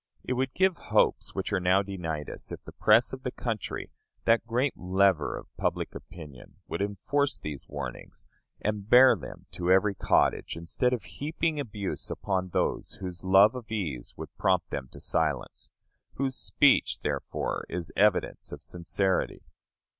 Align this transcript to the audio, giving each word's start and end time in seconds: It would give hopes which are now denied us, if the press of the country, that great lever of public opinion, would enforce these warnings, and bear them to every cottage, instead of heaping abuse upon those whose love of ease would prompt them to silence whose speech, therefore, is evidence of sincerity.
It 0.23 0.33
would 0.33 0.55
give 0.55 0.77
hopes 0.89 1.35
which 1.35 1.53
are 1.53 1.59
now 1.59 1.83
denied 1.83 2.27
us, 2.27 2.51
if 2.51 2.63
the 2.63 2.71
press 2.71 3.13
of 3.13 3.21
the 3.21 3.29
country, 3.29 3.91
that 4.25 4.47
great 4.47 4.75
lever 4.75 5.37
of 5.37 5.55
public 5.57 5.93
opinion, 5.93 6.55
would 6.67 6.81
enforce 6.81 7.37
these 7.37 7.69
warnings, 7.69 8.25
and 8.61 8.89
bear 8.89 9.15
them 9.15 9.45
to 9.51 9.69
every 9.71 9.93
cottage, 9.93 10.57
instead 10.57 10.91
of 10.91 11.03
heaping 11.03 11.59
abuse 11.59 12.09
upon 12.09 12.49
those 12.49 12.93
whose 12.93 13.23
love 13.23 13.53
of 13.53 13.69
ease 13.71 14.15
would 14.17 14.35
prompt 14.39 14.71
them 14.71 14.87
to 14.91 14.99
silence 14.99 15.69
whose 16.15 16.33
speech, 16.35 17.01
therefore, 17.01 17.65
is 17.69 17.93
evidence 17.95 18.51
of 18.51 18.63
sincerity. 18.63 19.43